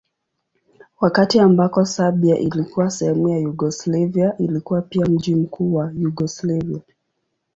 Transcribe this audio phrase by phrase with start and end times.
[1.01, 6.81] Wakati ambako Serbia ilikuwa sehemu ya Yugoslavia ilikuwa pia mji mkuu wa Yugoslavia.